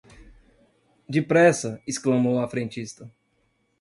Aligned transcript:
Depressa! 1.07 1.79
Exclamou 1.85 2.39
a 2.39 2.47
frentista 2.49 3.07